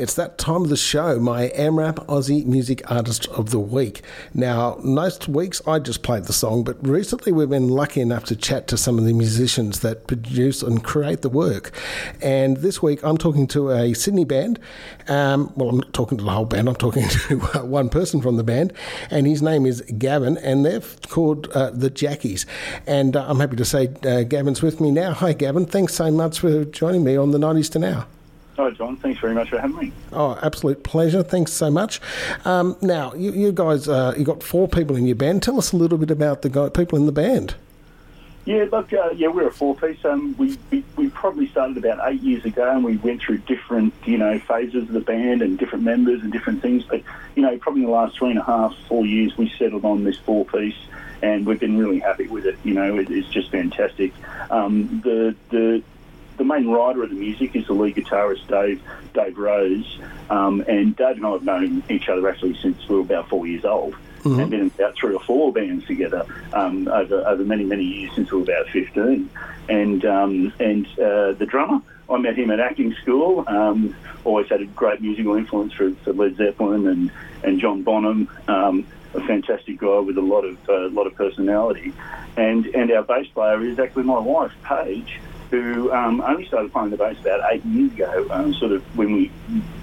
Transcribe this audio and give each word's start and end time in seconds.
It's 0.00 0.14
that 0.14 0.38
time 0.38 0.62
of 0.62 0.70
the 0.70 0.78
show, 0.78 1.20
my 1.20 1.48
AMRAP 1.48 2.06
Aussie 2.06 2.46
Music 2.46 2.80
Artist 2.90 3.28
of 3.28 3.50
the 3.50 3.60
Week. 3.60 4.00
Now, 4.32 4.78
most 4.82 5.28
weeks 5.28 5.60
I 5.66 5.78
just 5.78 6.02
played 6.02 6.24
the 6.24 6.32
song, 6.32 6.64
but 6.64 6.78
recently 6.80 7.32
we've 7.32 7.50
been 7.50 7.68
lucky 7.68 8.00
enough 8.00 8.24
to 8.24 8.34
chat 8.34 8.66
to 8.68 8.78
some 8.78 8.98
of 8.98 9.04
the 9.04 9.12
musicians 9.12 9.80
that 9.80 10.06
produce 10.06 10.62
and 10.62 10.82
create 10.82 11.20
the 11.20 11.28
work. 11.28 11.72
And 12.22 12.56
this 12.56 12.82
week 12.82 13.04
I'm 13.04 13.18
talking 13.18 13.46
to 13.48 13.72
a 13.72 13.92
Sydney 13.92 14.24
band. 14.24 14.58
Um, 15.06 15.52
well, 15.54 15.68
I'm 15.68 15.80
not 15.80 15.92
talking 15.92 16.16
to 16.16 16.24
the 16.24 16.30
whole 16.30 16.46
band, 16.46 16.70
I'm 16.70 16.76
talking 16.76 17.06
to 17.28 17.36
one 17.66 17.90
person 17.90 18.22
from 18.22 18.38
the 18.38 18.42
band, 18.42 18.72
and 19.10 19.26
his 19.26 19.42
name 19.42 19.66
is 19.66 19.82
Gavin, 19.98 20.38
and 20.38 20.64
they're 20.64 20.80
called 21.10 21.50
uh, 21.50 21.72
the 21.72 21.90
Jackies. 21.90 22.46
And 22.86 23.16
uh, 23.16 23.26
I'm 23.28 23.38
happy 23.38 23.56
to 23.56 23.66
say 23.66 23.90
uh, 24.06 24.22
Gavin's 24.22 24.62
with 24.62 24.80
me 24.80 24.92
now. 24.92 25.12
Hi, 25.12 25.34
Gavin. 25.34 25.66
Thanks 25.66 25.92
so 25.92 26.10
much 26.10 26.38
for 26.38 26.64
joining 26.64 27.04
me 27.04 27.18
on 27.18 27.32
the 27.32 27.38
90s 27.38 27.70
to 27.72 27.78
now. 27.78 28.06
Hi, 28.56 28.70
John. 28.70 28.96
Thanks 28.96 29.20
very 29.20 29.34
much 29.34 29.50
for 29.50 29.58
having 29.58 29.76
me. 29.76 29.92
Oh, 30.12 30.38
absolute 30.42 30.82
pleasure. 30.82 31.22
Thanks 31.22 31.52
so 31.52 31.70
much. 31.70 32.00
Um, 32.44 32.76
now, 32.82 33.14
you, 33.14 33.32
you 33.32 33.52
guys, 33.52 33.88
uh, 33.88 34.14
you 34.18 34.24
got 34.24 34.42
four 34.42 34.68
people 34.68 34.96
in 34.96 35.06
your 35.06 35.16
band. 35.16 35.42
Tell 35.42 35.56
us 35.58 35.72
a 35.72 35.76
little 35.76 35.98
bit 35.98 36.10
about 36.10 36.42
the 36.42 36.50
guy, 36.50 36.68
people 36.68 36.98
in 36.98 37.06
the 37.06 37.12
band. 37.12 37.54
Yeah, 38.46 38.66
look, 38.72 38.92
uh, 38.92 39.10
yeah, 39.14 39.28
we're 39.28 39.48
a 39.48 39.52
four-piece. 39.52 40.04
Um, 40.04 40.34
we, 40.38 40.56
we 40.70 40.82
we 40.96 41.10
probably 41.10 41.46
started 41.46 41.76
about 41.76 42.00
eight 42.10 42.22
years 42.22 42.44
ago, 42.44 42.70
and 42.70 42.82
we 42.82 42.96
went 42.96 43.20
through 43.20 43.38
different, 43.38 43.92
you 44.06 44.16
know, 44.16 44.38
phases 44.38 44.84
of 44.84 44.92
the 44.92 45.00
band 45.00 45.42
and 45.42 45.58
different 45.58 45.84
members 45.84 46.22
and 46.22 46.32
different 46.32 46.62
things. 46.62 46.82
But 46.82 47.02
you 47.36 47.42
know, 47.42 47.56
probably 47.58 47.82
in 47.82 47.88
the 47.88 47.92
last 47.92 48.16
three 48.16 48.30
and 48.30 48.38
a 48.38 48.42
half, 48.42 48.74
four 48.88 49.04
years, 49.04 49.36
we 49.36 49.50
settled 49.50 49.84
on 49.84 50.04
this 50.04 50.18
four-piece, 50.18 50.74
and 51.22 51.46
we've 51.46 51.60
been 51.60 51.76
really 51.76 51.98
happy 51.98 52.28
with 52.28 52.46
it. 52.46 52.56
You 52.64 52.74
know, 52.74 52.96
it, 52.96 53.10
it's 53.10 53.28
just 53.28 53.50
fantastic. 53.50 54.12
Um, 54.50 55.00
the 55.04 55.36
the 55.50 55.82
the 56.40 56.44
main 56.44 56.68
writer 56.68 57.02
of 57.02 57.10
the 57.10 57.16
music 57.16 57.54
is 57.54 57.66
the 57.66 57.74
lead 57.74 57.94
guitarist 57.94 58.48
Dave 58.48 58.82
Dave 59.12 59.36
Rose, 59.36 59.98
um, 60.30 60.64
and 60.66 60.96
Dave 60.96 61.16
and 61.16 61.26
I 61.26 61.32
have 61.32 61.44
known 61.44 61.82
each 61.90 62.08
other 62.08 62.26
actually 62.30 62.56
since 62.62 62.88
we 62.88 62.96
were 62.96 63.02
about 63.02 63.28
four 63.28 63.46
years 63.46 63.64
old. 63.64 63.94
Mm-hmm. 64.20 64.40
and 64.40 64.50
been 64.50 64.60
in 64.60 64.66
about 64.66 64.94
three 64.96 65.14
or 65.14 65.20
four 65.20 65.50
bands 65.50 65.86
together 65.86 66.26
um, 66.52 66.88
over 66.88 67.26
over 67.26 67.42
many 67.42 67.64
many 67.64 67.84
years 67.84 68.14
since 68.14 68.30
we 68.30 68.38
were 68.38 68.44
about 68.44 68.68
fifteen. 68.68 69.30
And 69.68 70.04
um, 70.04 70.52
and 70.58 70.86
uh, 70.98 71.32
the 71.32 71.46
drummer, 71.46 71.80
I 72.08 72.18
met 72.18 72.36
him 72.36 72.50
at 72.50 72.60
acting 72.60 72.94
school. 73.02 73.44
Um, 73.46 73.94
always 74.24 74.48
had 74.48 74.60
a 74.62 74.66
great 74.66 75.00
musical 75.00 75.36
influence 75.36 75.72
for, 75.74 75.92
for 76.04 76.12
Led 76.14 76.36
Zeppelin 76.36 76.86
and 76.86 77.10
and 77.44 77.60
John 77.60 77.82
Bonham. 77.82 78.28
Um, 78.48 78.86
a 79.12 79.20
fantastic 79.26 79.78
guy 79.78 79.98
with 79.98 80.16
a 80.16 80.22
lot 80.22 80.44
of 80.44 80.56
uh, 80.68 80.88
lot 80.88 81.06
of 81.06 81.14
personality, 81.14 81.92
and 82.36 82.66
and 82.66 82.90
our 82.92 83.02
bass 83.02 83.26
player 83.28 83.62
is 83.62 83.78
actually 83.78 84.04
my 84.04 84.18
wife, 84.18 84.52
Paige 84.64 85.18
who 85.50 85.92
um, 85.92 86.20
only 86.20 86.46
started 86.46 86.72
playing 86.72 86.90
the 86.90 86.96
bass 86.96 87.18
about 87.20 87.52
eight 87.52 87.64
years 87.64 87.92
ago, 87.92 88.26
um, 88.30 88.54
sort 88.54 88.72
of 88.72 88.82
when 88.96 89.12
we 89.12 89.30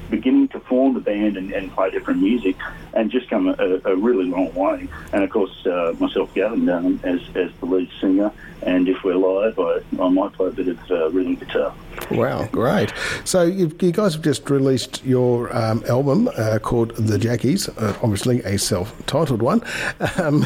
beginning 0.10 0.48
to 0.48 0.60
form 0.62 0.94
the 0.94 1.02
band 1.02 1.36
and, 1.36 1.52
and 1.52 1.70
play 1.74 1.90
different 1.92 2.22
music, 2.22 2.56
and 2.94 3.12
just 3.12 3.30
come 3.30 3.48
a, 3.48 3.82
a 3.84 3.96
really 3.96 4.26
long 4.26 4.54
way. 4.54 4.88
And 5.12 5.24
of 5.24 5.30
course, 5.30 5.66
uh, 5.66 5.94
myself, 6.00 6.34
Gavin, 6.34 6.70
um, 6.70 7.00
as, 7.04 7.20
as 7.36 7.52
the 7.60 7.66
lead 7.66 7.90
singer, 8.00 8.32
and 8.62 8.88
if 8.88 9.04
we're 9.04 9.16
live, 9.16 9.60
I, 9.60 9.82
I 10.02 10.10
might 10.10 10.34
play 10.34 10.48
a 10.48 10.52
bit 10.52 10.70
of 10.70 10.92
uh, 10.92 11.10
rhythm 11.10 11.36
guitar. 11.36 11.74
Wow, 12.12 12.48
great! 12.48 12.94
So 13.26 13.44
you 13.44 13.68
guys 13.68 14.14
have 14.14 14.24
just 14.24 14.50
released 14.50 15.04
your 15.04 15.56
um, 15.56 15.84
album 15.90 16.30
uh, 16.38 16.60
called 16.60 16.96
The 16.96 17.18
Jackies, 17.18 17.70
uh, 17.78 17.98
obviously 18.02 18.42
a 18.44 18.58
self-titled 18.58 19.42
one. 19.42 19.62
Um, 20.18 20.46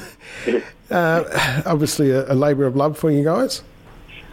uh, 0.89 1.61
obviously, 1.65 2.09
a, 2.11 2.31
a 2.31 2.35
labour 2.35 2.65
of 2.65 2.75
love 2.75 2.97
for 2.97 3.11
you 3.11 3.23
guys. 3.23 3.61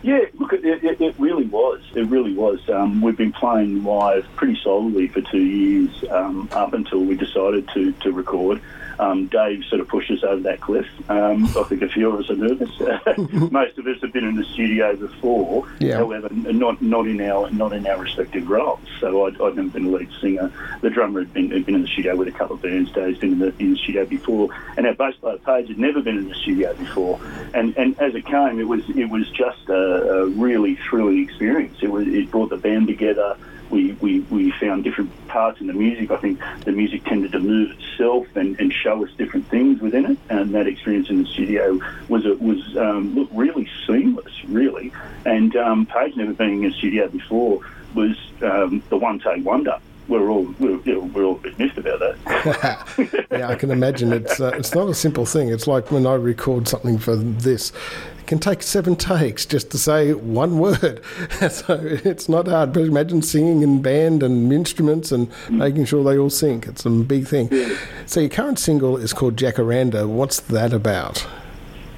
Yeah, 0.02 0.20
look, 0.34 0.52
it, 0.52 0.64
it, 0.64 1.00
it, 1.00 1.14
really 1.18 1.46
was. 1.46 1.80
It 1.98 2.08
really 2.10 2.32
was. 2.32 2.60
Um, 2.68 3.00
we've 3.00 3.16
been 3.16 3.32
playing 3.32 3.82
live 3.82 4.24
pretty 4.36 4.56
solidly 4.62 5.08
for 5.08 5.20
two 5.20 5.42
years 5.42 6.04
um, 6.08 6.48
up 6.52 6.72
until 6.72 7.00
we 7.00 7.16
decided 7.16 7.68
to, 7.70 7.90
to 7.90 8.12
record. 8.12 8.60
Um, 8.98 9.26
Dave 9.26 9.64
sort 9.64 9.80
of 9.80 9.88
pushed 9.88 10.10
us 10.10 10.24
over 10.24 10.40
that 10.42 10.60
cliff. 10.60 10.86
Um, 11.08 11.44
I 11.44 11.62
think 11.64 11.82
a 11.82 11.88
few 11.88 12.08
of 12.10 12.20
us 12.20 12.30
are 12.30 12.36
nervous. 12.36 12.70
Most 13.52 13.78
of 13.78 13.86
us 13.86 14.00
have 14.02 14.12
been 14.12 14.24
in 14.24 14.36
the 14.36 14.44
studio 14.44 14.96
before, 14.96 15.68
yeah. 15.78 15.96
however, 15.96 16.28
not 16.32 16.82
not 16.82 17.06
in 17.06 17.20
our 17.20 17.50
not 17.50 17.72
in 17.72 17.86
our 17.86 17.98
respective 17.98 18.48
roles. 18.48 18.80
So 19.00 19.26
I'd, 19.26 19.40
I'd 19.40 19.56
never 19.56 19.68
been 19.68 19.86
a 19.86 19.90
lead 19.90 20.10
singer. 20.20 20.52
The 20.80 20.90
drummer 20.90 21.20
had 21.20 21.32
been, 21.32 21.50
had 21.50 21.64
been 21.64 21.76
in 21.76 21.82
the 21.82 21.88
studio 21.88 22.16
with 22.16 22.28
a 22.28 22.32
couple 22.32 22.56
of 22.56 22.62
bands. 22.62 22.90
Dave's 22.92 23.18
been 23.18 23.32
in 23.32 23.38
the, 23.38 23.54
in 23.58 23.72
the 23.72 23.78
studio 23.78 24.04
before, 24.04 24.48
and 24.76 24.86
our 24.86 24.94
bass 24.94 25.14
player 25.16 25.38
Paige 25.38 25.68
had 25.68 25.78
never 25.78 26.00
been 26.00 26.18
in 26.18 26.28
the 26.28 26.34
studio 26.34 26.74
before. 26.74 27.20
And 27.54 27.76
and 27.76 27.98
as 28.00 28.14
it 28.14 28.26
came, 28.26 28.58
it 28.58 28.66
was 28.66 28.88
it 28.90 29.10
was 29.10 29.28
just 29.30 29.68
a, 29.68 30.22
a 30.22 30.26
really 30.26 30.74
thrilling 30.76 31.22
experience. 31.22 31.78
It 31.82 31.90
was 31.90 32.08
it 32.08 32.30
brought 32.30 32.50
the 32.50 32.56
band 32.56 32.88
together 32.88 33.36
we, 33.70 33.92
we, 33.94 34.20
we 34.20 34.50
found 34.52 34.84
different 34.84 35.10
parts 35.28 35.60
in 35.60 35.66
the 35.66 35.72
music. 35.72 36.10
I 36.10 36.16
think 36.16 36.40
the 36.64 36.72
music 36.72 37.04
tended 37.04 37.32
to 37.32 37.38
move 37.38 37.70
itself 37.72 38.26
and, 38.36 38.58
and 38.60 38.72
show 38.72 39.04
us 39.04 39.10
different 39.16 39.48
things 39.48 39.80
within 39.80 40.06
it. 40.06 40.18
And 40.28 40.54
that 40.54 40.66
experience 40.66 41.10
in 41.10 41.22
the 41.22 41.28
studio 41.28 41.78
was 42.08 42.24
a, 42.26 42.34
was 42.34 42.76
um, 42.76 43.28
really 43.32 43.68
seamless, 43.86 44.44
really. 44.44 44.92
And 45.24 45.54
um, 45.56 45.86
Paige 45.86 46.16
never 46.16 46.32
being 46.32 46.64
in 46.64 46.72
a 46.72 46.74
studio 46.74 47.08
before 47.08 47.60
was 47.94 48.16
um, 48.42 48.82
the 48.88 48.96
one 48.96 49.18
take 49.18 49.44
wonder 49.44 49.78
we're 50.08 50.30
all 50.30 50.54
we're, 50.58 50.78
we're 50.78 51.24
all 51.24 51.36
a 51.36 51.38
bit 51.38 51.58
miffed 51.58 51.78
about 51.78 52.00
that. 52.00 53.26
yeah, 53.30 53.48
I 53.48 53.54
can 53.54 53.70
imagine 53.70 54.12
it's 54.12 54.40
uh, 54.40 54.52
it's 54.54 54.74
not 54.74 54.88
a 54.88 54.94
simple 54.94 55.26
thing. 55.26 55.48
It's 55.48 55.66
like 55.66 55.90
when 55.90 56.06
I 56.06 56.14
record 56.14 56.66
something 56.66 56.98
for 56.98 57.14
this, 57.14 57.72
it 58.18 58.26
can 58.26 58.38
take 58.38 58.62
seven 58.62 58.96
takes 58.96 59.44
just 59.44 59.70
to 59.72 59.78
say 59.78 60.14
one 60.14 60.58
word. 60.58 61.02
so 61.50 61.78
it's 61.80 62.28
not 62.28 62.48
hard. 62.48 62.72
But 62.72 62.84
imagine 62.84 63.22
singing 63.22 63.62
in 63.62 63.82
band 63.82 64.22
and 64.22 64.52
instruments 64.52 65.12
and 65.12 65.30
mm. 65.30 65.50
making 65.50 65.84
sure 65.84 66.02
they 66.02 66.18
all 66.18 66.30
sync. 66.30 66.66
It's 66.66 66.86
a 66.86 66.90
big 66.90 67.26
thing. 67.26 67.48
Yeah. 67.50 67.76
So 68.06 68.20
your 68.20 68.30
current 68.30 68.58
single 68.58 68.96
is 68.96 69.12
called 69.12 69.36
Jacaranda. 69.36 70.08
What's 70.08 70.40
that 70.40 70.72
about? 70.72 71.26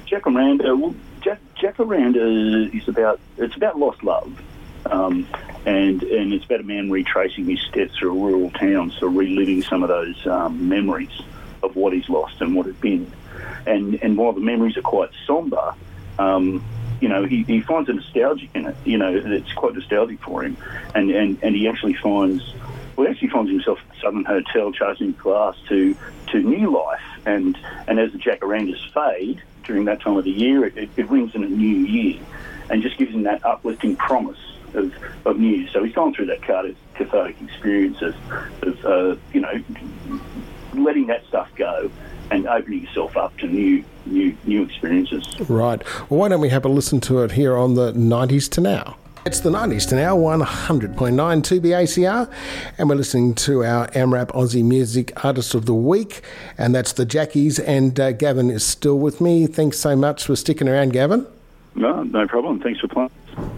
Jacaranda. 0.07 0.77
Well, 0.77 0.95
Jack, 1.21 1.39
Jacaranda 1.57 2.75
is 2.75 2.87
about 2.87 3.19
it's 3.37 3.55
about 3.55 3.79
lost 3.79 4.03
love. 4.03 4.41
Um, 4.87 5.27
and 5.65 6.01
and 6.03 6.33
it's 6.33 6.45
about 6.45 6.61
a 6.61 6.63
man 6.63 6.89
retracing 6.89 7.45
his 7.45 7.59
steps 7.61 7.95
through 7.97 8.11
a 8.11 8.13
rural 8.13 8.51
town, 8.51 8.91
so 8.99 9.07
reliving 9.07 9.61
some 9.61 9.83
of 9.83 9.89
those 9.89 10.25
um, 10.27 10.67
memories 10.67 11.21
of 11.63 11.75
what 11.75 11.93
he's 11.93 12.09
lost 12.09 12.41
and 12.41 12.55
what 12.55 12.65
had 12.65 12.79
been. 12.81 13.11
And 13.65 14.01
and 14.01 14.17
while 14.17 14.33
the 14.33 14.41
memories 14.41 14.77
are 14.77 14.81
quite 14.81 15.11
sombre, 15.27 15.75
um, 16.17 16.63
you 16.99 17.09
know, 17.09 17.25
he, 17.25 17.43
he 17.43 17.61
finds 17.61 17.89
a 17.89 17.93
nostalgic 17.93 18.49
in 18.55 18.67
it. 18.67 18.75
You 18.85 18.97
know, 18.97 19.13
it's 19.13 19.53
quite 19.53 19.75
nostalgic 19.75 20.21
for 20.21 20.43
him, 20.43 20.57
and, 20.95 21.11
and, 21.11 21.37
and 21.43 21.55
he 21.55 21.67
actually 21.67 21.95
finds, 21.95 22.53
well, 22.95 23.07
he 23.07 23.11
actually 23.11 23.29
finds 23.29 23.51
himself 23.51 23.79
at 23.81 23.95
the 23.95 24.01
Southern 24.01 24.25
Hotel 24.25 24.71
charging 24.71 25.11
glass 25.13 25.55
to 25.69 25.95
to 26.31 26.39
new 26.39 26.71
life, 26.75 27.01
and 27.25 27.57
and 27.87 27.99
as 27.99 28.11
the 28.13 28.17
jacarandas 28.17 28.79
fade 28.93 29.41
during 29.63 29.85
that 29.85 30.01
time 30.01 30.17
of 30.17 30.23
the 30.23 30.31
year, 30.31 30.65
it, 30.65 30.75
it, 30.75 30.89
it 30.97 31.09
rings 31.09 31.35
in 31.35 31.43
a 31.43 31.49
new 31.49 31.77
year, 31.85 32.19
and 32.69 32.81
just 32.81 32.97
gives 32.97 33.13
him 33.13 33.23
that 33.23 33.45
uplifting 33.45 33.95
promise 33.95 34.50
of, 34.75 34.93
of 35.25 35.39
news. 35.39 35.71
So 35.71 35.83
he's 35.83 35.93
gone 35.93 36.13
through 36.13 36.27
that 36.27 36.41
cathartic 36.41 37.41
experience 37.41 38.01
of, 38.01 38.15
of 38.63 38.85
uh, 38.85 39.15
you 39.33 39.41
know, 39.41 39.63
letting 40.73 41.07
that 41.07 41.25
stuff 41.27 41.49
go 41.55 41.91
and 42.31 42.47
opening 42.47 42.83
yourself 42.83 43.17
up 43.17 43.37
to 43.37 43.47
new, 43.47 43.83
new, 44.05 44.35
new 44.45 44.63
experiences. 44.63 45.23
Right. 45.49 45.83
Well, 46.09 46.19
why 46.19 46.29
don't 46.29 46.41
we 46.41 46.49
have 46.49 46.65
a 46.65 46.69
listen 46.69 47.01
to 47.01 47.19
it 47.23 47.33
here 47.33 47.57
on 47.57 47.75
the 47.75 47.91
90s 47.93 48.49
to 48.51 48.61
now? 48.61 48.97
It's 49.23 49.41
the 49.41 49.51
90s 49.51 49.87
to 49.89 49.95
now, 49.97 50.17
100.9 50.17 50.95
2BACR, 50.95 52.31
and 52.79 52.89
we're 52.89 52.95
listening 52.95 53.35
to 53.35 53.63
our 53.63 53.87
AMRAP 53.89 54.29
Aussie 54.29 54.63
Music 54.63 55.23
Artist 55.23 55.53
of 55.53 55.67
the 55.67 55.75
Week, 55.75 56.21
and 56.57 56.73
that's 56.73 56.93
the 56.93 57.05
Jackies, 57.05 57.59
and 57.59 57.99
uh, 57.99 58.13
Gavin 58.13 58.49
is 58.49 58.65
still 58.65 58.97
with 58.97 59.21
me. 59.21 59.45
Thanks 59.45 59.77
so 59.77 59.95
much 59.95 60.25
for 60.25 60.35
sticking 60.35 60.67
around, 60.67 60.93
Gavin. 60.93 61.27
No, 61.75 62.01
no 62.01 62.27
problem. 62.27 62.61
Thanks 62.61 62.79
for 62.79 62.87
playing. 62.87 63.11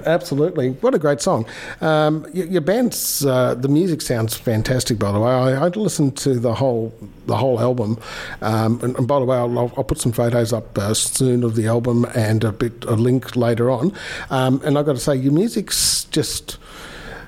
Absolutely. 0.05 0.71
What 0.81 0.93
a 0.93 0.99
great 0.99 1.21
song. 1.21 1.45
Um, 1.81 2.25
your, 2.33 2.45
your, 2.47 2.61
band's, 2.61 3.25
uh, 3.25 3.55
the 3.55 3.67
music 3.67 4.01
sounds 4.01 4.35
fantastic, 4.35 4.99
by 4.99 5.11
the 5.11 5.19
way. 5.19 5.31
I, 5.31 5.65
I 5.65 5.67
listened 5.69 6.17
to 6.17 6.39
the 6.39 6.53
whole 6.53 6.93
the 7.25 7.37
whole 7.37 7.59
album. 7.59 7.97
Um, 8.41 8.79
and, 8.83 8.97
and, 8.97 9.07
by 9.07 9.19
the 9.19 9.25
way, 9.25 9.37
I'll, 9.37 9.57
I'll, 9.57 9.83
put 9.83 9.99
some 9.99 10.11
photos 10.11 10.51
up 10.51 10.77
uh, 10.77 10.93
soon 10.93 11.43
of 11.43 11.55
the 11.55 11.67
album 11.67 12.05
and 12.15 12.43
a 12.43 12.51
bit 12.51 12.83
a 12.85 12.95
link 12.95 13.35
later 13.35 13.71
on. 13.71 13.93
Um, 14.29 14.61
and 14.65 14.77
I've 14.77 14.85
got 14.85 14.93
to 14.93 14.99
say, 14.99 15.15
your 15.15 15.33
music's 15.33 16.05
just. 16.05 16.57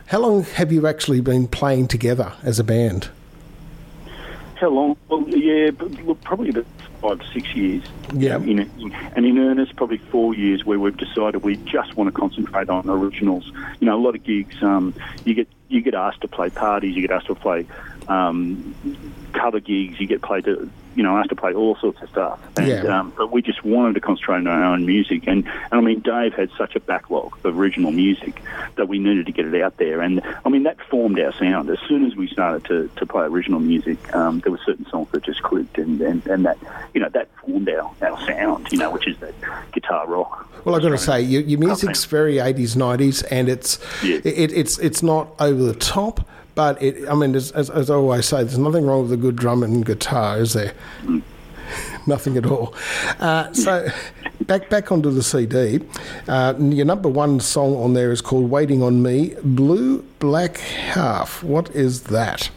How 0.07 0.19
long 0.19 0.44
have 0.44 0.71
you 0.71 0.86
actually 0.86 1.21
been 1.21 1.48
playing 1.48 1.88
together 1.88 2.33
as 2.44 2.60
a 2.60 2.63
band? 2.63 3.10
How 4.56 4.69
long? 4.69 4.98
Well, 5.10 5.28
yeah, 5.30 5.71
probably 6.24 6.50
about 6.50 6.66
five 7.06 7.19
to 7.19 7.25
six 7.34 7.56
years. 7.56 7.84
Yeah. 8.13 8.38
In, 8.38 8.60
in, 8.60 8.94
and 9.16 9.25
in 9.25 9.38
earnest, 9.38 9.75
probably 9.75 9.98
four 9.98 10.34
years 10.34 10.66
where 10.66 10.80
we've 10.80 10.98
decided 10.98 11.44
we 11.44 11.57
just 11.57 11.96
want 11.96 12.07
to 12.07 12.12
concentrate 12.12 12.69
on 12.69 12.90
originals. 12.90 13.52
You 13.80 13.88
know, 13.88 13.96
a 13.96 14.02
lot 14.02 14.16
of 14.16 14.24
gigs, 14.24 14.56
um, 14.62 14.94
you 15.24 15.34
get 15.34 15.48
you 15.68 15.81
get 15.81 15.94
asked 15.94 16.22
to 16.22 16.28
play 16.28 16.50
parties, 16.50 16.96
you 16.96 17.02
get 17.02 17.12
asked 17.12 17.28
to 17.28 17.36
play 17.36 17.66
um, 18.07 18.75
cover 19.34 19.60
gigs, 19.60 20.00
you 20.00 20.07
get 20.07 20.22
played 20.22 20.46
to, 20.46 20.69
you 20.95 21.03
know, 21.03 21.18
asked 21.18 21.30
to 21.30 21.36
play 21.36 21.53
all 21.53 21.75
sorts 21.75 22.01
of 22.01 22.09
stuff. 22.09 22.39
And, 22.57 22.68
Yeah. 22.68 23.00
um, 23.00 23.13
but 23.18 23.31
we 23.31 23.42
just 23.42 23.63
wanted 23.63 23.94
to 23.95 24.01
concentrate 24.01 24.38
on 24.38 24.47
our 24.47 24.63
own 24.74 24.86
music. 24.86 25.27
And, 25.27 25.45
and 25.45 25.74
I 25.74 25.81
mean, 25.81 26.00
Dave 26.00 26.33
had 26.33 26.50
such 26.57 26.75
a 26.75 26.80
backlog 26.80 27.38
of 27.44 27.57
original 27.57 27.92
music 27.92 28.42
that 28.75 28.88
we 28.88 29.00
needed 29.00 29.25
to 29.25 29.31
get 29.31 29.45
it 29.45 29.62
out 29.62 29.77
there. 29.77 30.01
And 30.01 30.21
I 30.45 30.50
mean, 30.50 30.63
that 30.63 30.77
formed 30.89 31.19
our 31.19 31.33
sound. 31.33 31.69
As 31.69 31.80
soon 31.88 32.06
as 32.06 32.15
we 32.15 32.27
started 32.27 32.65
to, 32.65 32.89
to 32.95 33.06
play 33.06 33.25
original 33.25 33.59
music, 33.59 33.97
um, 34.15 34.39
there 34.39 34.51
were 34.51 34.59
certain 34.65 34.86
songs 34.88 35.09
that 35.12 35.24
just 35.24 35.42
clicked, 35.44 35.77
and, 35.77 36.01
and, 36.01 36.25
and 36.27 36.45
that, 36.45 36.57
you 36.94 37.01
know, 37.01 37.09
that 37.09 37.27
formed 37.45 37.69
our, 37.69 37.92
our 38.01 38.19
sound, 38.25 38.71
you 38.71 38.77
know, 38.77 38.89
which 38.92 39.07
is 39.07 39.18
that 39.19 39.33
guitar 39.74 40.07
rock. 40.07 40.50
Well, 40.65 40.75
I've 40.75 40.81
got 40.81 40.89
to 40.89 40.97
say, 40.97 41.21
your, 41.21 41.42
your 41.42 41.59
music's 41.59 42.06
very 42.06 42.36
80s, 42.36 42.75
90s, 42.75 43.24
and 43.30 43.50
it's 43.50 43.80
Yeah. 44.03 44.19
it, 44.24 44.51
it's 44.51 44.80
it's 44.80 45.03
not 45.03 45.30
over 45.39 45.62
the 45.62 45.75
top, 45.75 46.27
but 46.56 46.81
it. 46.81 47.07
I 47.07 47.13
mean, 47.13 47.36
as, 47.36 47.52
as, 47.52 47.69
as 47.69 47.90
I 47.90 47.96
always 47.96 48.25
say, 48.25 48.38
there's 48.38 48.57
nothing 48.57 48.86
wrong 48.86 49.04
with 49.04 49.12
a 49.12 49.18
good 49.18 49.36
drum 49.36 49.63
and 49.63 49.86
guitar, 49.86 50.40
is 50.40 50.54
there? 50.54 50.74
Nothing 52.07 52.38
at 52.38 52.46
all. 52.46 52.75
Uh, 53.19 53.52
so, 53.52 53.88
back 54.42 54.69
back 54.69 54.92
onto 54.92 55.10
the 55.10 55.24
CD. 55.24 55.80
Uh, 56.28 56.54
your 56.60 56.86
number 56.86 57.10
one 57.10 57.40
song 57.40 57.75
on 57.75 57.94
there 57.94 58.12
is 58.12 58.22
called 58.22 58.50
"Waiting 58.50 58.84
on 58.84 59.02
Me." 59.02 59.36
Blue 59.44 60.04
Black 60.19 60.57
Hair. 60.57 61.25
What 61.42 61.72
is 61.72 62.04
that? 62.04 62.52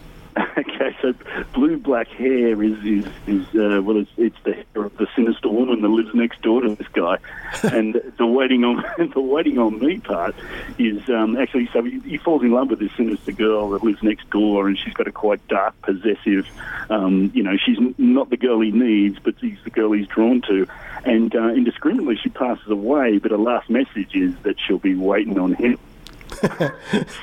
So 1.01 1.15
blue 1.55 1.79
black 1.79 2.09
hair 2.09 2.61
is 2.63 2.77
is, 2.85 3.07
is 3.27 3.47
uh, 3.55 3.81
well, 3.83 3.99
it's, 3.99 4.11
it's 4.17 4.37
the 4.43 4.55
hair 4.55 4.85
of 4.87 4.97
the 4.97 5.07
sinister 5.15 5.49
woman 5.49 5.81
that 5.83 5.89
lives 5.89 6.13
next 6.13 6.43
door 6.43 6.63
to 6.63 6.75
this 6.75 6.89
guy, 6.89 7.19
and 7.63 8.01
the 8.17 8.27
waiting 8.27 8.65
on 8.65 8.85
the 9.15 9.21
waiting 9.21 9.59
on 9.59 9.79
me 9.79 9.99
part 9.99 10.35
is 10.79 11.09
um, 11.09 11.37
actually 11.37 11.69
so 11.73 11.83
he, 11.83 12.01
he 12.01 12.17
falls 12.17 12.43
in 12.43 12.51
love 12.51 12.71
with 12.71 12.81
this 12.81 12.93
sinister 12.97 13.33
girl 13.33 13.71
that 13.71 13.85
lives 13.85 14.03
next 14.03 14.29
door, 14.31 14.67
and 14.67 14.77
she's 14.77 14.95
got 14.95 15.07
a 15.07 15.13
quite 15.13 15.47
dark, 15.49 15.81
possessive, 15.83 16.49
um, 16.91 17.31
you 17.35 17.43
know, 17.43 17.57
she's 17.57 17.79
not 17.97 18.31
the 18.31 18.37
girl 18.37 18.61
he 18.61 18.71
needs, 18.71 19.19
but 19.21 19.35
she's 19.41 19.59
the 19.65 19.71
girl 19.71 19.93
he's 19.93 20.09
drawn 20.09 20.41
to, 20.43 20.67
and 21.05 21.35
uh, 21.35 21.49
indiscriminately 21.49 22.17
she 22.17 22.29
passes 22.29 22.69
away, 22.69 23.19
but 23.19 23.31
her 23.31 23.39
last 23.39 23.71
message 23.71 24.15
is 24.15 24.35
that 24.43 24.57
she'll 24.59 24.79
be 24.79 24.95
waiting 24.95 25.39
on 25.39 25.55
him. 25.55 25.79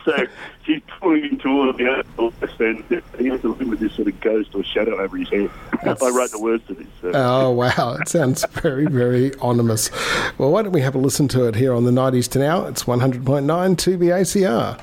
So 0.06 0.28
she's 0.64 0.82
pulling 1.00 1.24
him 1.24 1.38
toward 1.38 1.78
the 1.78 1.86
earth, 1.86 2.08
and 2.60 2.84
he 3.18 3.28
has 3.28 3.42
to 3.42 3.54
live 3.54 3.68
with 3.68 3.80
this 3.80 3.94
sort 3.94 4.08
of 4.08 4.20
ghost 4.22 4.56
or 4.56 4.64
shadow 4.64 4.98
over 5.00 5.18
his 5.18 5.30
head. 5.30 5.50
I 5.84 6.10
wrote 6.10 6.32
the 6.32 6.40
words 6.40 6.66
to 6.68 6.74
this. 6.74 6.88
So. 7.02 7.12
Oh, 7.14 7.52
wow. 7.52 7.98
It 8.00 8.08
sounds 8.08 8.46
very, 8.52 8.86
very 8.86 9.34
ominous. 9.36 9.92
Well, 10.38 10.52
why 10.52 10.64
don't 10.64 10.72
we 10.72 10.82
have 10.82 10.96
a 10.96 10.98
listen 10.98 11.28
to 11.30 11.48
it 11.48 11.56
here 11.56 11.74
on 11.74 11.84
the 11.84 11.92
90s 11.92 12.30
to 12.32 12.40
now? 12.40 12.66
It's 12.66 12.86
100.9 12.86 13.24
2BACR. 13.46 14.82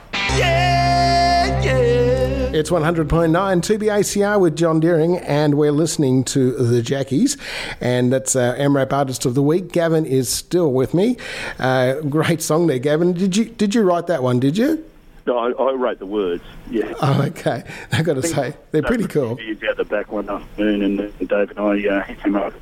It's 2.55 2.69
100.9 2.69 3.31
2BACR 3.33 4.39
with 4.39 4.57
John 4.57 4.79
Deering, 4.79 5.17
and 5.17 5.55
we're 5.55 5.73
listening 5.73 6.23
to 6.25 6.53
The 6.53 6.83
Jackies, 6.83 7.39
and 7.81 8.13
that's 8.13 8.37
our 8.37 8.55
MRAP 8.57 8.93
Artist 8.93 9.25
of 9.25 9.35
the 9.35 9.43
Week. 9.43 9.73
Gavin 9.73 10.05
is 10.05 10.29
still 10.29 10.71
with 10.71 10.93
me. 10.93 11.17
Uh, 11.59 12.01
great 12.03 12.43
song 12.43 12.67
there, 12.67 12.79
Gavin. 12.79 13.15
Did 13.15 13.39
you 13.39 13.47
did 13.47 13.75
you 13.75 13.81
write 13.81 14.07
that 14.09 14.23
one, 14.23 14.39
did 14.39 14.59
you? 14.59 14.85
No, 15.27 15.39
I, 15.39 15.51
I 15.53 15.73
wrote 15.73 15.99
the 15.99 16.05
words. 16.05 16.45
Yeah. 16.71 16.93
Oh, 17.01 17.23
okay. 17.23 17.65
I've 17.91 18.05
got 18.05 18.15
to 18.15 18.23
say, 18.23 18.53
they're 18.71 18.83
pretty 18.83 19.07
cool. 19.07 19.37
He's 19.37 19.63
out 19.63 19.79
the 19.79 19.85
back 19.87 20.13
one 20.13 20.29
afternoon, 20.29 20.83
and 20.83 21.01
uh, 21.01 21.37
Dave 21.39 21.57
and 21.57 21.59
I 21.59 21.89
uh, 21.89 22.03
hit 22.05 22.19
him 22.19 22.37
up. 22.37 22.53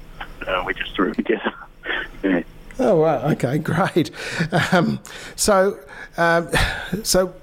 Uh, 0.46 0.62
we 0.64 0.72
just 0.72 0.94
threw 0.94 1.10
it 1.10 1.16
together. 1.16 1.52
yeah. 2.22 2.42
Oh 2.78 3.00
wow! 3.00 3.28
Okay, 3.32 3.58
great. 3.58 4.12
Um, 4.72 5.00
so, 5.34 5.80
um, 6.16 6.48
so 7.02 7.34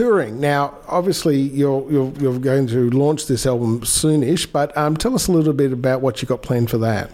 touring 0.00 0.40
now. 0.40 0.74
Obviously, 0.88 1.36
you're, 1.38 1.90
you're 1.92 2.10
you're 2.18 2.38
going 2.38 2.66
to 2.68 2.88
launch 2.90 3.26
this 3.26 3.44
album 3.44 3.80
soonish, 3.82 4.50
but 4.50 4.74
um, 4.76 4.96
tell 4.96 5.14
us 5.14 5.28
a 5.28 5.32
little 5.32 5.52
bit 5.52 5.72
about 5.72 6.00
what 6.00 6.22
you 6.22 6.28
got 6.28 6.40
planned 6.42 6.70
for 6.70 6.78
that. 6.78 7.10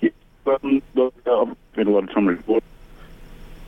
yeah. 0.00 0.10
Well, 0.44 0.58
um, 0.62 0.82
well, 0.94 1.12
I've 1.26 1.56
spent 1.72 1.88
a 1.88 1.90
lot 1.90 2.04
of 2.04 2.14
time 2.14 2.26
recording. 2.28 2.62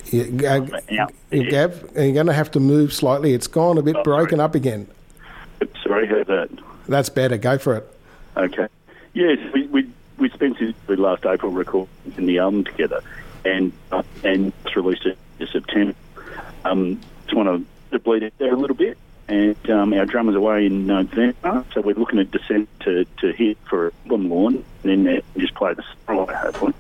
You, 0.07 0.49
uh, 0.49 0.81
Yeah. 0.89 1.07
Gav, 1.31 1.91
you're 1.95 2.13
going 2.13 2.27
to 2.27 2.33
have 2.33 2.51
to 2.53 2.61
move 2.61 2.93
slightly. 2.93 3.35
It's 3.35 3.49
gone 3.49 3.79
a 3.79 3.83
bit 3.83 3.97
Oh, 3.97 4.03
broken 4.03 4.39
up 4.41 4.55
again. 4.55 4.87
Sorry, 5.83 6.07
heard 6.07 6.29
that. 6.29 6.51
That's 6.89 7.09
better. 7.09 7.37
Go 7.37 7.59
for 7.59 7.77
it. 7.77 7.99
Okay. 8.37 8.69
Yes, 9.13 9.39
we 9.53 9.67
we 9.67 9.91
we 10.19 10.31
spent 10.31 10.57
the 10.59 10.97
last 10.97 11.27
April 11.27 11.51
recording 11.51 11.89
the 12.17 12.39
album 12.39 12.63
together, 12.63 13.03
and 13.45 13.73
uh, 13.91 14.05
and 14.23 14.53
released 14.77 15.05
it 15.05 15.19
in 15.41 15.49
September. 15.49 15.95
Um, 16.65 17.01
just 17.25 17.35
want 17.35 17.49
to 17.49 17.67
bleed 17.99 18.23
it 18.23 18.35
there 18.39 18.53
a 18.53 18.57
little 18.57 18.77
bit, 18.77 18.97
and 19.29 19.71
um, 19.71 19.90
our 20.01 20.07
drummer's 20.07 20.35
away 20.35 20.67
in 20.67 20.87
November, 20.87 21.65
so 21.73 21.81
we're 21.81 21.95
looking 21.95 22.19
at 22.19 22.31
December 22.31 22.69
to, 22.81 23.05
to 23.19 23.33
hit 23.33 23.59
for 23.69 23.93
album 24.07 24.31
launch, 24.31 24.65
and 24.83 25.07
then 25.07 25.23
just 25.39 25.55
play 25.55 25.75
the 25.75 25.85
song 26.07 26.27
hopefully. 26.29 26.73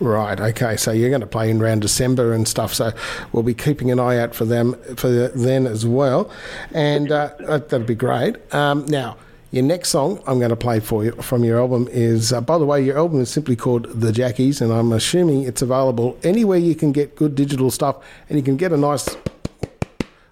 Right. 0.00 0.38
Okay. 0.38 0.76
So 0.76 0.92
you're 0.92 1.08
going 1.10 1.22
to 1.22 1.26
play 1.26 1.50
in 1.50 1.60
around 1.60 1.80
December 1.80 2.32
and 2.32 2.46
stuff. 2.46 2.72
So 2.72 2.92
we'll 3.32 3.42
be 3.42 3.54
keeping 3.54 3.90
an 3.90 3.98
eye 3.98 4.18
out 4.18 4.32
for 4.32 4.44
them 4.44 4.74
for 4.94 5.08
then 5.28 5.66
as 5.66 5.84
well, 5.84 6.30
and 6.72 7.10
uh, 7.10 7.30
that- 7.40 7.68
that'll 7.68 7.86
be 7.86 7.94
great. 7.94 8.36
Um, 8.54 8.86
now. 8.86 9.16
Your 9.50 9.64
next 9.64 9.88
song 9.88 10.22
I'm 10.26 10.38
going 10.40 10.50
to 10.50 10.56
play 10.56 10.78
for 10.78 11.04
you 11.06 11.12
from 11.12 11.42
your 11.42 11.58
album 11.58 11.88
is, 11.90 12.34
uh, 12.34 12.42
by 12.42 12.58
the 12.58 12.66
way, 12.66 12.84
your 12.84 12.98
album 12.98 13.22
is 13.22 13.30
simply 13.30 13.56
called 13.56 13.86
The 13.98 14.12
Jackies, 14.12 14.60
and 14.60 14.70
I'm 14.70 14.92
assuming 14.92 15.44
it's 15.44 15.62
available 15.62 16.18
anywhere 16.22 16.58
you 16.58 16.74
can 16.74 16.92
get 16.92 17.16
good 17.16 17.34
digital 17.34 17.70
stuff, 17.70 17.96
and 18.28 18.36
you 18.38 18.44
can 18.44 18.58
get 18.58 18.72
a 18.72 18.76
nice 18.76 19.16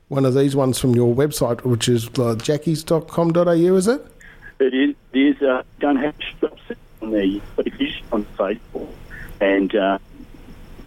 one 0.09 0.25
of 0.25 0.35
these 0.35 0.55
ones 0.55 0.79
from 0.79 0.95
your 0.95 1.15
website, 1.15 1.63
which 1.63 1.89
is 1.89 2.07
uh, 2.07 2.37
jackies.com.au, 2.37 3.77
is 3.77 3.89
it? 3.89 4.07
It 4.59 4.75
is. 4.75 4.95
It 5.13 5.19
is 5.19 5.43
uh, 5.43 5.63
don't 5.81 5.97
have 5.97 6.15
shops 6.41 6.63
on 7.03 7.11
there, 7.11 7.41
but 7.57 7.67
if 7.67 7.79
you 7.81 7.89
on 8.13 8.25
Facebook 8.39 8.89
and 9.41 9.75
uh, 9.75 9.99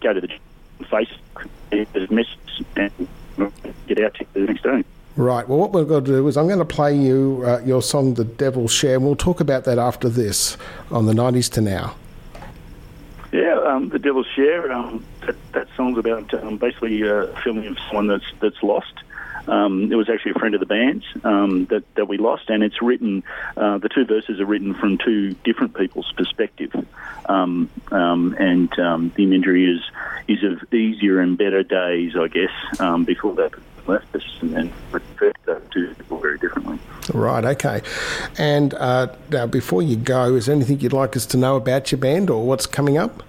go 0.02 0.14
to 0.14 0.22
the 0.22 0.30
Facebook, 0.82 1.50
there's 1.70 2.10
a 2.10 2.14
message 2.14 2.66
and 2.76 2.92
get 3.88 4.02
out 4.02 4.14
to 4.16 4.26
the 4.34 4.40
next 4.42 4.64
day. 4.64 4.84
Right. 5.16 5.48
Well, 5.48 5.60
what 5.60 5.72
we're 5.74 5.84
going 5.84 6.06
to 6.06 6.12
do 6.12 6.28
is 6.28 6.38
I'm 6.38 6.48
going 6.48 6.60
to 6.60 6.66
play 6.66 6.96
you 6.96 7.44
uh, 7.46 7.60
your 7.66 7.82
song, 7.82 8.14
"The 8.14 8.24
Devil's 8.24 8.72
Share," 8.72 8.96
and 8.96 9.06
we'll 9.06 9.16
talk 9.16 9.40
about 9.40 9.66
that 9.66 9.78
after 9.78 10.08
this 10.08 10.58
on 10.92 11.06
the 11.06 11.14
90s 11.14 11.52
to 11.54 11.62
now. 11.62 11.96
Yeah, 13.32 13.60
um, 13.66 13.90
the 13.90 14.00
Devil's 14.00 14.28
Share. 14.36 14.72
Um, 14.72 15.06
that, 15.26 15.36
that 15.52 15.68
song's 15.76 15.98
about 15.98 16.34
um, 16.34 16.58
basically 16.58 17.08
uh, 17.08 17.28
filming 17.44 17.68
of 17.68 17.78
someone 17.88 18.08
that's 18.08 18.32
that's 18.40 18.64
lost. 18.64 18.94
Um, 19.50 19.92
it 19.92 19.96
was 19.96 20.10
actually 20.10 20.32
a 20.32 20.40
friend 20.40 20.54
of 20.54 20.60
the 20.60 20.66
band's 20.66 21.06
um, 21.24 21.66
that 21.66 21.84
that 21.96 22.08
we 22.08 22.18
lost, 22.18 22.50
and 22.50 22.64
it's 22.64 22.82
written. 22.82 23.24
Uh, 23.58 23.80
the 23.80 23.90
two 23.90 24.06
verses 24.06 24.40
are 24.40 24.46
written 24.46 24.74
from 24.74 24.98
two 24.98 25.34
different 25.44 25.76
people's 25.76 26.12
perspective, 26.14 26.72
um, 27.26 27.70
um, 27.92 28.36
and 28.40 28.78
um, 28.80 29.12
the 29.16 29.24
imagery 29.24 29.66
is 29.76 29.82
is 30.28 30.44
of 30.44 30.74
easier 30.74 31.20
and 31.20 31.38
better 31.38 31.64
days, 31.64 32.16
I 32.16 32.28
guess, 32.28 32.52
um, 32.80 33.04
before 33.06 33.34
that 33.36 33.54
left 33.88 34.16
us, 34.16 34.24
and 34.42 34.54
then 34.54 34.72
referred 34.92 35.36
to 35.46 35.62
two 35.72 35.96
people 35.96 36.20
very 36.20 36.38
differently. 36.38 36.78
Right. 37.14 37.44
Okay. 37.44 37.82
And 38.38 38.74
uh, 38.76 39.08
now, 39.32 39.48
before 39.48 39.82
you 39.82 39.96
go, 39.96 40.36
is 40.36 40.46
there 40.46 40.56
anything 40.56 40.80
you'd 40.80 40.94
like 40.94 41.16
us 41.16 41.26
to 41.28 41.38
know 41.38 41.56
about 41.56 41.92
your 41.92 42.00
band 42.00 42.30
or 42.30 42.46
what's 42.46 42.68
coming 42.68 42.98
up? 42.98 43.24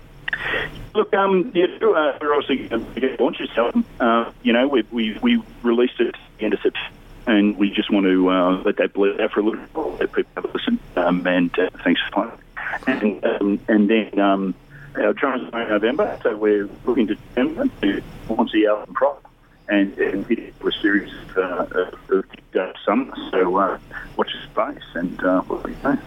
Look, 0.94 1.14
um, 1.14 1.52
yeah, 1.54 1.66
uh, 1.66 2.18
we're 2.20 2.34
obviously 2.34 2.68
going 2.68 2.94
to 2.94 3.16
launch 3.20 3.38
this 3.38 3.56
album. 3.56 3.84
Uh, 4.00 4.32
you 4.42 4.52
know, 4.52 4.66
we, 4.66 4.82
we 4.90 5.18
we 5.22 5.42
released 5.62 6.00
it 6.00 6.16
end 6.40 6.54
of 6.54 6.60
September, 6.60 6.96
and 7.26 7.56
we 7.56 7.70
just 7.70 7.92
want 7.92 8.06
to 8.06 8.28
uh, 8.28 8.62
let 8.62 8.76
that 8.78 8.92
bleed 8.92 9.20
out 9.20 9.30
for 9.32 9.40
a 9.40 9.42
little 9.42 9.60
bit, 9.60 10.00
let 10.00 10.12
people 10.12 10.32
have 10.34 10.44
a 10.44 10.48
listen. 10.48 10.78
Um, 10.96 11.26
and 11.26 11.56
uh, 11.58 11.70
thanks 11.84 12.00
for 12.02 12.10
playing. 12.10 12.40
And 12.86 13.24
um, 13.24 13.60
and 13.68 13.88
then 13.88 14.18
um, 14.18 14.54
our 14.96 15.12
drums 15.12 15.48
are 15.52 15.62
in 15.62 15.68
November, 15.68 16.18
so 16.22 16.36
we're 16.36 16.68
looking 16.84 17.06
to 17.06 17.14
December 17.14 17.68
to 17.82 18.02
launch 18.28 18.50
the 18.52 18.66
album 18.66 18.94
proper 18.94 19.28
and 19.68 19.96
and 19.98 20.30
it 20.30 20.54
for 20.56 20.68
a 20.68 20.72
series 20.72 21.12
of, 21.12 21.38
uh, 21.38 21.66
of, 22.10 22.10
of 22.10 22.76
summer. 22.84 23.14
So 23.30 23.56
uh, 23.56 23.78
watch 24.16 24.32
the 24.32 24.50
space, 24.50 24.84
and 24.94 25.22
uh, 25.22 25.42
we'll 25.48 25.62
be 25.62 25.72
there. 25.74 26.02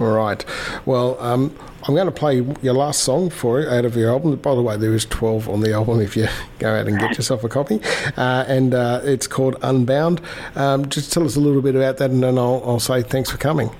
All 0.00 0.12
right. 0.12 0.44
Well, 0.86 1.20
um, 1.20 1.56
I'm 1.84 1.94
going 1.94 2.06
to 2.06 2.12
play 2.12 2.36
your 2.62 2.74
last 2.74 3.02
song 3.02 3.30
for 3.30 3.60
you 3.60 3.68
out 3.68 3.84
of 3.84 3.96
your 3.96 4.10
album. 4.10 4.36
By 4.36 4.54
the 4.54 4.62
way, 4.62 4.76
there 4.76 4.94
is 4.94 5.04
12 5.06 5.48
on 5.48 5.60
the 5.60 5.72
album 5.72 6.00
if 6.00 6.16
you 6.16 6.28
go 6.58 6.74
out 6.74 6.86
and 6.86 6.98
get 6.98 7.16
yourself 7.16 7.42
a 7.44 7.48
copy. 7.48 7.80
Uh, 8.16 8.44
and 8.46 8.74
uh, 8.74 9.00
it's 9.02 9.26
called 9.26 9.56
Unbound. 9.62 10.20
Um, 10.54 10.88
just 10.88 11.12
tell 11.12 11.24
us 11.24 11.36
a 11.36 11.40
little 11.40 11.62
bit 11.62 11.74
about 11.74 11.96
that, 11.98 12.10
and 12.10 12.22
then 12.22 12.38
I'll, 12.38 12.62
I'll 12.64 12.80
say 12.80 13.02
thanks 13.02 13.30
for 13.30 13.38
coming. 13.38 13.70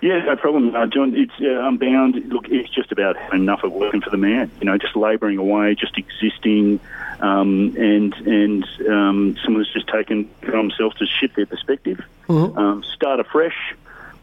Yeah, 0.00 0.20
no 0.24 0.36
problem, 0.36 0.74
uh, 0.74 0.86
John. 0.86 1.14
It's 1.16 1.32
uh, 1.40 1.66
Unbound. 1.66 2.14
Look, 2.28 2.48
it's 2.48 2.70
just 2.70 2.92
about 2.92 3.16
enough 3.32 3.64
of 3.64 3.72
working 3.72 4.00
for 4.00 4.10
the 4.10 4.16
man. 4.16 4.50
You 4.60 4.66
know, 4.66 4.78
just 4.78 4.94
labouring 4.94 5.38
away, 5.38 5.74
just 5.74 5.98
existing, 5.98 6.78
um, 7.20 7.74
and 7.76 8.14
and 8.14 8.64
um, 8.88 9.36
someone 9.42 9.62
that's 9.62 9.72
just 9.72 9.88
taken 9.88 10.30
it 10.42 10.54
himself 10.54 10.94
to 10.94 11.06
shift 11.06 11.34
their 11.34 11.46
perspective, 11.46 12.00
um, 12.28 12.84
start 12.84 13.18
afresh, 13.18 13.74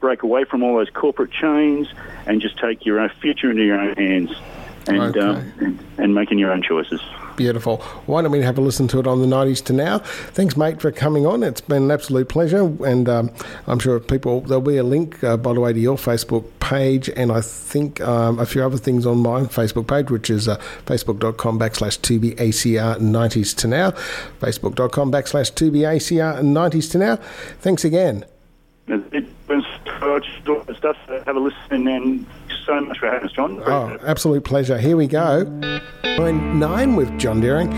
break 0.05 0.21
away 0.21 0.43
from 0.43 0.61
all 0.61 0.77
those 0.77 0.91
corporate 0.91 1.31
chains 1.31 1.87
and 2.27 2.39
just 2.39 2.55
take 2.59 2.85
your 2.85 2.99
own 2.99 3.09
future 3.21 3.49
into 3.49 3.63
your 3.63 3.79
own 3.79 3.95
hands 3.95 4.29
and, 4.87 5.01
Okay. 5.01 5.19
um, 5.19 5.51
and, 5.59 5.79
and 5.97 6.13
making 6.13 6.37
your 6.37 6.51
own 6.51 6.61
choices. 6.61 7.01
Beautiful. 7.35 7.77
Why 8.05 8.21
don't 8.21 8.31
we 8.31 8.43
have 8.43 8.59
a 8.59 8.61
listen 8.61 8.87
to 8.89 8.99
it 8.99 9.07
on 9.07 9.21
the 9.21 9.27
90s 9.27 9.65
to 9.65 9.73
now? 9.73 9.97
Thanks, 9.97 10.55
mate, 10.55 10.79
for 10.79 10.91
coming 10.91 11.25
on. 11.25 11.41
It's 11.41 11.59
been 11.59 11.83
an 11.85 11.91
absolute 11.91 12.29
pleasure. 12.29 12.71
And 12.85 13.09
um, 13.09 13.31
I'm 13.65 13.79
sure 13.79 13.99
people, 13.99 14.41
there'll 14.41 14.61
be 14.61 14.77
a 14.77 14.83
link, 14.83 15.23
uh, 15.23 15.37
by 15.37 15.53
the 15.53 15.59
way, 15.59 15.73
to 15.73 15.79
your 15.79 15.97
Facebook 15.97 16.45
page. 16.59 17.09
And 17.09 17.31
I 17.31 17.41
think 17.41 17.99
um, 18.01 18.37
a 18.39 18.45
few 18.45 18.63
other 18.63 18.77
things 18.77 19.07
on 19.07 19.17
my 19.23 19.41
Facebook 19.41 19.87
page, 19.87 20.11
which 20.11 20.29
is 20.29 20.47
uh, 20.47 20.57
facebook.com 20.85 21.59
backslash 21.59 21.97
2BACR 21.99 22.99
90s 22.99 23.55
to 23.57 23.67
now. 23.67 23.89
Facebook.com 24.39 25.11
backslash 25.11 25.51
2BACR 25.51 26.41
90s 26.41 26.91
to 26.91 26.97
now. 26.99 27.15
Thanks 27.59 27.83
again. 27.83 28.23
It, 30.15 30.23
it 30.45 30.67
was 30.67 30.67
just 30.67 30.77
stuff. 30.79 30.97
Have 31.25 31.35
a 31.35 31.39
listen 31.39 31.87
and 31.87 32.25
so 32.65 32.81
much 32.81 32.99
for 32.99 33.07
having 33.07 33.27
us, 33.27 33.31
John. 33.33 33.61
Oh, 33.65 33.97
absolute 34.05 34.43
pleasure. 34.43 34.77
Here 34.77 34.97
we 34.97 35.07
go. 35.07 35.45
Point 36.17 36.55
nine 36.55 36.95
with 36.95 37.17
John 37.19 37.41
Deering, 37.41 37.73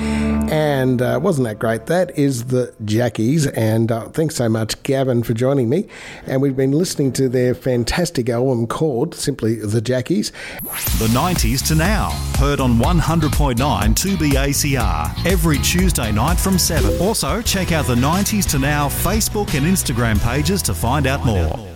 and 0.50 1.02
uh, 1.02 1.20
wasn't 1.22 1.48
that 1.48 1.60
great? 1.60 1.88
That 1.88 2.18
is 2.18 2.46
the 2.46 2.74
Jackies, 2.86 3.48
and 3.48 3.92
uh, 3.92 4.10
thanks 4.10 4.36
so 4.36 4.48
much, 4.48 4.82
Gavin, 4.84 5.24
for 5.24 5.34
joining 5.34 5.70
me. 5.70 5.88
And 6.26 6.42
we've 6.42 6.56
been 6.56 6.72
listening 6.72 7.14
to 7.14 7.30
their 7.30 7.56
fantastic 7.56 8.30
album 8.30 8.68
called 8.68 9.16
simply 9.16 9.56
The 9.56 9.82
Jackies. 9.82 10.32
The 11.00 11.08
90s 11.08 11.68
to 11.70 11.76
now. 11.76 12.12
Heard 12.38 12.60
on 12.60 12.78
100.9 12.78 13.56
2BACR 13.58 15.26
every 15.26 15.58
Tuesday 15.60 16.12
night 16.12 16.40
from 16.40 16.58
7. 16.60 17.00
Also, 17.02 17.42
check 17.42 17.72
out 17.72 17.88
the 17.88 17.96
90s 17.96 18.48
to 18.52 18.60
now 18.60 18.88
Facebook 18.88 19.56
and 19.56 19.66
Instagram 19.66 20.22
pages 20.22 20.62
to 20.64 20.74
find 20.74 21.08
out 21.08 21.26
more. 21.26 21.67